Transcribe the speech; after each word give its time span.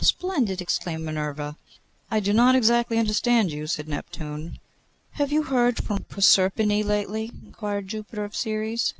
'Splendid!' 0.00 0.60
exclaimed 0.60 1.04
Minerva. 1.04 1.56
'I 2.08 2.20
do 2.20 2.32
not 2.32 2.54
exactly 2.54 2.98
understand 2.98 3.50
you,' 3.50 3.66
said 3.66 3.88
Neptune. 3.88 4.60
'Have 5.14 5.32
you 5.32 5.42
heard 5.42 5.82
from 5.82 6.04
Proserpine, 6.04 6.86
lately?' 6.86 7.32
inquired 7.44 7.88
Jupiter 7.88 8.22
of 8.22 8.36
Ceres. 8.36 8.94